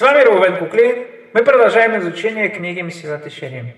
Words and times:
С 0.00 0.02
вами 0.02 0.22
Рувен 0.22 0.56
Куклин. 0.56 1.06
Мы 1.34 1.44
продолжаем 1.44 1.94
изучение 1.98 2.48
книги 2.48 2.80
Месилат 2.80 3.26
Ишарим. 3.26 3.74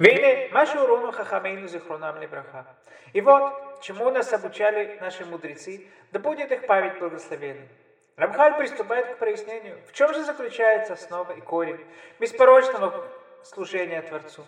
Вейны 0.00 0.48
Машу 0.50 0.82
Урону 0.82 1.12
Хахамейну 1.12 1.68
Зихронам 1.68 2.20
Лебраха. 2.20 2.66
И 3.12 3.20
вот, 3.20 3.80
чему 3.80 4.10
нас 4.10 4.32
обучали 4.32 4.98
наши 5.00 5.24
мудрецы, 5.24 5.86
да 6.10 6.18
будет 6.18 6.50
их 6.50 6.66
память 6.66 6.98
благословенной. 6.98 7.68
Рамхаль 8.16 8.56
приступает 8.56 9.14
к 9.14 9.18
прояснению, 9.18 9.78
в 9.86 9.92
чем 9.92 10.12
же 10.12 10.24
заключается 10.24 10.94
основа 10.94 11.30
и 11.30 11.40
корень 11.40 11.78
беспорочного 12.18 13.06
служения 13.44 14.02
Творцу. 14.02 14.44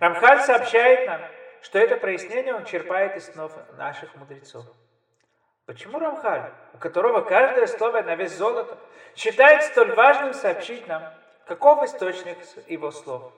Рамхаль 0.00 0.40
сообщает 0.40 1.06
нам, 1.06 1.20
что 1.62 1.78
это 1.78 1.98
прояснение 1.98 2.52
он 2.52 2.64
черпает 2.64 3.16
из 3.16 3.26
снов 3.26 3.52
наших 3.78 4.16
мудрецов. 4.16 4.64
Почему 5.66 5.98
Рамхаль, 5.98 6.52
у 6.74 6.78
которого 6.78 7.22
каждое 7.22 7.66
слово 7.66 8.02
на 8.02 8.14
вес 8.14 8.32
золота, 8.32 8.78
считает 9.16 9.64
столь 9.64 9.94
важным 9.94 10.32
сообщить 10.32 10.86
нам, 10.86 11.02
каков 11.44 11.82
источник 11.82 12.38
его 12.68 12.92
слов? 12.92 13.32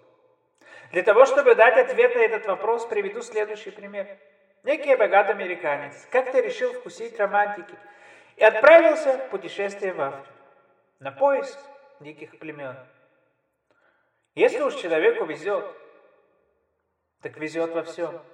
Для 0.93 1.03
того, 1.03 1.25
чтобы 1.25 1.55
дать 1.55 1.79
ответ 1.79 2.15
на 2.15 2.21
этот 2.21 2.47
вопрос, 2.47 2.85
приведу 2.85 3.23
следующий 3.23 3.71
пример. 3.71 4.19
Некий 4.63 4.95
богатый 4.95 5.31
американец 5.31 6.07
как-то 6.11 6.41
решил 6.41 6.75
вкусить 6.75 7.19
романтики 7.19 7.75
и 8.37 8.45
отправился 8.45 9.17
в 9.17 9.31
путешествие 9.31 9.95
в 9.95 10.01
Африку 10.01 10.29
на 10.99 11.11
поиск 11.11 11.59
диких 12.01 12.39
племен. 12.39 12.77
Если 14.35 14.61
уж 14.61 14.75
человеку 14.75 15.25
везет, 15.25 15.65
так 17.23 17.39
везет 17.39 17.73
во 17.73 17.85
всем– 17.85 18.21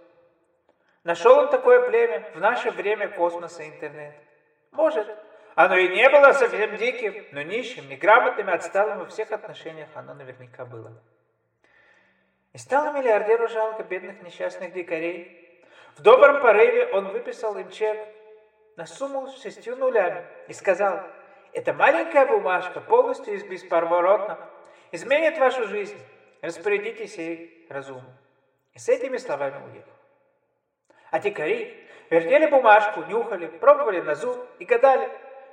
Нашел 1.05 1.39
он 1.39 1.51
такое 1.51 1.87
племя 1.89 2.27
в 2.35 2.41
наше 2.41 2.71
время 2.71 3.09
космоса 3.09 3.63
и 3.63 3.69
интернета? 3.69 4.17
Может. 4.73 5.07
Оно 5.55 5.77
и 5.77 5.89
не 5.89 6.09
было 6.09 6.33
совсем 6.33 6.77
диким, 6.77 7.27
но 7.31 7.43
нищим, 7.43 7.89
неграмотным 7.89 8.49
и 8.49 8.53
отсталым 8.53 8.99
во 8.99 9.07
всех 9.07 9.31
отношениях 9.31 9.89
оно 9.95 10.15
наверняка 10.15 10.65
было. 10.65 11.01
И 12.55 12.59
стало 12.59 12.93
миллиардеру 12.93 13.47
жалко 13.49 13.85
бедных 13.85 14.21
несчастных 14.23 14.73
дикарей. 14.73 15.63
В 15.97 16.03
добром 16.03 16.41
порыве 16.41 16.87
он 16.87 17.09
выписал 17.09 17.57
им 17.57 17.71
чек 17.71 17.97
на 18.77 18.87
сумму 18.87 19.29
с 19.29 19.41
шестью 19.41 19.77
нулями 19.77 20.25
и 20.49 20.53
сказал, 20.53 21.01
эта 21.53 21.73
маленькая 21.73 22.27
бумажка 22.27 22.81
полностью 22.81 23.35
и 23.35 23.49
бесповоротно 23.49 24.39
изменит 24.91 25.39
вашу 25.39 25.69
жизнь, 25.69 25.99
распорядитесь 26.43 27.17
ей 27.17 27.67
разумно. 27.71 28.19
И 28.73 28.79
с 28.81 28.89
этими 28.89 29.19
словами 29.19 29.65
уехал. 29.71 29.93
А 31.15 31.21
дикари 31.21 31.73
вертели 32.11 32.47
бумажку, 32.47 33.05
нюхали, 33.05 33.47
пробовали 33.47 34.01
на 34.01 34.17
зуб 34.17 34.37
и 34.59 34.65
гадали, 34.65 35.09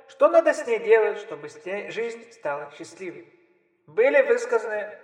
что 0.08 0.28
надо 0.28 0.54
с 0.54 0.66
ней 0.66 0.80
делать, 0.80 1.18
чтобы 1.18 1.48
жизнь 1.88 2.32
стала 2.32 2.68
счастливой. 2.76 3.32
Были 3.86 4.22
высказаны 4.22 4.98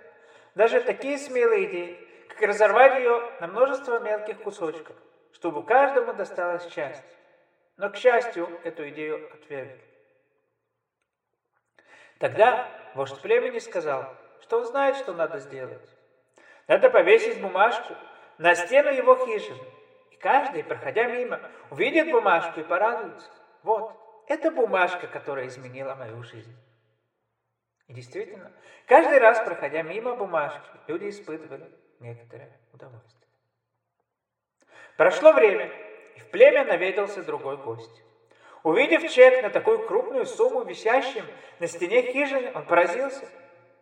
даже 0.55 0.81
такие 0.81 1.17
смелые 1.17 1.63
идеи, 1.69 2.09
как 2.27 2.41
разорвать 2.41 2.99
ее 2.99 3.31
на 3.39 3.47
множество 3.47 3.99
мелких 3.99 4.41
кусочков, 4.41 4.97
чтобы 5.31 5.63
каждому 5.63 6.13
досталось 6.13 6.63
счастье. 6.63 7.15
Но, 7.77 7.89
к 7.89 7.95
счастью, 7.95 8.49
эту 8.65 8.89
идею 8.89 9.31
отвергли. 9.33 9.79
Тогда 12.17 12.67
вождь 12.95 13.21
племени 13.21 13.59
сказал, 13.59 14.13
что 14.41 14.57
он 14.57 14.65
знает, 14.65 14.97
что 14.97 15.13
надо 15.13 15.39
сделать. 15.39 15.89
Надо 16.67 16.89
повесить 16.89 17.39
бумажку 17.39 17.95
на 18.37 18.55
стену 18.55 18.91
его 18.91 19.15
хижины, 19.25 19.78
каждый, 20.19 20.63
проходя 20.63 21.05
мимо, 21.05 21.39
увидит 21.71 22.11
бумажку 22.11 22.59
и 22.59 22.63
порадуется. 22.63 23.29
Вот, 23.63 23.95
это 24.27 24.51
бумажка, 24.51 25.07
которая 25.07 25.47
изменила 25.47 25.95
мою 25.95 26.23
жизнь. 26.23 26.55
И 27.87 27.93
действительно, 27.93 28.51
каждый 28.85 29.17
раз, 29.17 29.39
проходя 29.39 29.81
мимо 29.81 30.15
бумажки, 30.15 30.69
люди 30.87 31.09
испытывали 31.09 31.69
некоторое 31.99 32.59
удовольствие. 32.71 33.27
Прошло 34.95 35.31
время, 35.31 35.71
и 36.15 36.19
в 36.19 36.29
племя 36.29 36.65
наведался 36.65 37.23
другой 37.23 37.57
гость. 37.57 38.03
Увидев 38.63 39.09
чек 39.09 39.41
на 39.41 39.49
такую 39.49 39.87
крупную 39.87 40.25
сумму, 40.25 40.63
висящим 40.63 41.25
на 41.59 41.67
стене 41.67 42.01
хижины, 42.01 42.51
он 42.53 42.65
поразился. 42.65 43.27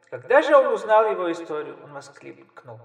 Когда 0.10 0.42
же 0.42 0.56
он 0.56 0.68
узнал 0.68 1.12
его 1.12 1.32
историю, 1.32 1.78
он 1.84 1.94
воскликнул. 1.94 2.80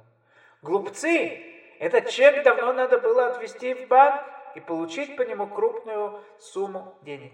«Глупцы! 0.63 1.52
Этот 1.83 2.11
чек 2.11 2.45
давно 2.45 2.73
надо 2.73 3.01
было 3.01 3.27
отвезти 3.27 3.75
в 3.75 3.89
банк 3.89 4.23
и 4.55 4.61
получить 4.61 5.17
по 5.17 5.23
нему 5.23 5.49
крупную 5.49 6.23
сумму 6.39 6.97
денег, 7.03 7.33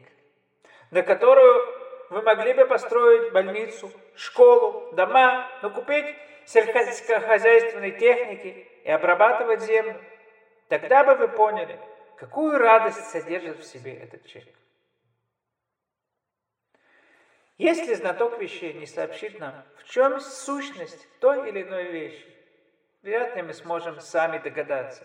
на 0.91 1.03
которую 1.03 1.67
вы 2.09 2.23
могли 2.23 2.55
бы 2.55 2.65
построить 2.65 3.31
больницу, 3.31 3.93
школу, 4.17 4.91
дома, 4.93 5.47
накупить 5.61 6.17
сельскохозяйственной 6.47 7.91
техники 7.91 8.67
и 8.85 8.91
обрабатывать 8.91 9.61
землю. 9.61 10.03
Тогда 10.69 11.05
бы 11.05 11.17
вы 11.17 11.29
поняли, 11.29 11.79
какую 12.17 12.57
радость 12.57 13.05
содержит 13.05 13.59
в 13.59 13.65
себе 13.65 13.97
этот 13.97 14.25
чек. 14.25 14.49
Если 17.59 17.93
знаток 17.93 18.39
вещей 18.39 18.73
не 18.73 18.87
сообщит 18.87 19.39
нам, 19.41 19.63
в 19.77 19.85
чем 19.91 20.21
сущность 20.21 21.07
той 21.21 21.51
или 21.51 21.65
иной 21.65 21.85
вещи, 21.91 22.38
вряд 23.03 23.37
ли 23.37 23.43
мы 23.43 23.55
сможем 23.55 24.01
сами 24.01 24.39
догадаться. 24.39 25.05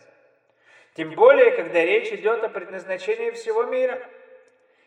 Тем 0.95 1.11
более, 1.11 1.51
когда 1.51 1.81
речь 1.81 2.11
идет 2.11 2.43
о 2.43 2.49
предназначении 2.49 3.31
всего 3.31 3.63
мира. 3.63 3.99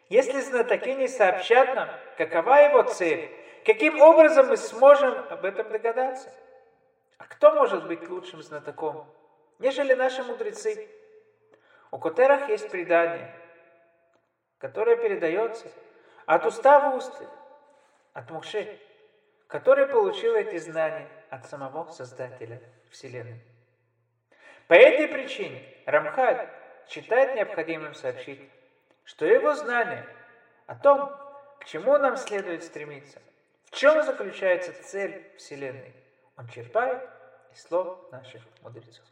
Если 0.08 0.40
знатоки 0.40 0.94
не 0.94 1.08
сообщат 1.08 1.74
нам, 1.74 1.88
какова 2.16 2.54
его 2.56 2.82
цель, 2.82 3.28
каким 3.64 4.00
образом 4.00 4.48
мы 4.48 4.56
сможем 4.56 5.14
об 5.30 5.44
этом 5.44 5.68
догадаться? 5.70 6.32
А 7.18 7.24
кто 7.24 7.52
может 7.52 7.86
быть 7.86 8.08
лучшим 8.08 8.40
знатоком, 8.42 9.06
нежели 9.58 9.94
наши 9.94 10.22
мудрецы? 10.22 10.88
У 11.90 11.98
Котерах 11.98 12.48
есть 12.48 12.70
предание, 12.70 13.34
которое 14.58 14.96
передается 14.96 15.66
от 16.26 16.46
уста 16.46 16.90
в 16.90 16.96
усты, 16.96 17.26
от 18.12 18.30
Муше, 18.30 18.78
который 19.46 19.86
получил 19.86 20.34
эти 20.34 20.56
знания 20.58 21.08
от 21.30 21.46
самого 21.46 21.90
Создателя 21.90 22.60
Вселенной. 22.90 23.40
По 24.68 24.74
этой 24.74 25.08
причине 25.08 25.62
Рамхаль 25.86 26.48
считает 26.88 27.36
необходимым 27.36 27.94
сообщить, 27.94 28.50
что 29.04 29.24
его 29.24 29.54
знание 29.54 30.06
о 30.66 30.74
том, 30.74 31.12
к 31.60 31.64
чему 31.64 31.96
нам 31.98 32.16
следует 32.16 32.64
стремиться, 32.64 33.20
в 33.64 33.70
чем 33.70 34.02
заключается 34.02 34.72
цель 34.82 35.30
Вселенной, 35.36 35.94
он 36.36 36.48
черпает 36.48 37.08
из 37.52 37.62
слов 37.62 38.10
наших 38.10 38.42
мудрецов. 38.62 39.04